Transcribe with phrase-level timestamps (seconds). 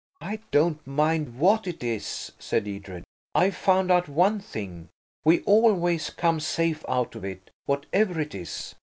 [0.19, 3.03] "I don't mind what it is," said Edred.
[3.35, 4.89] "I've found out one thing.
[5.23, 8.73] We always come safe out of it, whatever it is.